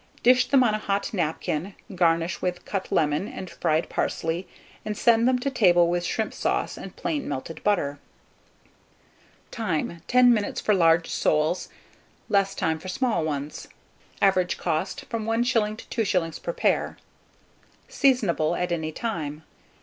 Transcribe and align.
Dish 0.23 0.47
them 0.47 0.63
on 0.63 0.73
a 0.73 0.79
hot 0.79 1.13
napkin, 1.13 1.75
garnish 1.93 2.41
with 2.41 2.65
cut 2.65 2.91
lemon 2.91 3.27
and 3.27 3.51
fried 3.51 3.87
parsley, 3.87 4.47
and 4.83 4.97
send 4.97 5.27
them 5.27 5.37
to 5.37 5.51
table 5.51 5.87
with 5.91 6.03
shrimp 6.03 6.33
sauce 6.33 6.75
and 6.75 6.95
plain 6.95 7.29
melted 7.29 7.63
butter. 7.63 7.99
Time. 9.51 10.01
10 10.07 10.33
minutes 10.33 10.59
for 10.59 10.73
large 10.73 11.11
soles; 11.11 11.69
less 12.29 12.55
time 12.55 12.79
for 12.79 12.87
small 12.87 13.23
ones. 13.23 13.67
Average 14.23 14.57
cost, 14.57 15.05
from 15.05 15.25
1s. 15.25 15.77
to 15.87 16.01
2s. 16.03 16.41
per 16.41 16.53
pair. 16.53 16.97
Seasonable 17.87 18.55
at 18.55 18.71
any 18.71 18.91
time. 18.91 19.43